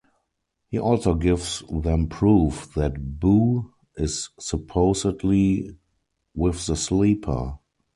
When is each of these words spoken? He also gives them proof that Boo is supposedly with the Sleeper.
He 0.71 0.79
also 0.79 1.13
gives 1.13 1.61
them 1.69 2.07
proof 2.07 2.73
that 2.73 3.19
Boo 3.19 3.71
is 3.97 4.29
supposedly 4.39 5.77
with 6.33 6.65
the 6.65 6.75
Sleeper. 6.75 7.59